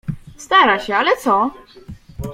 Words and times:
Stara 0.37 0.79
się, 0.79 0.95
ale 0.95 1.17
co? 1.17 1.51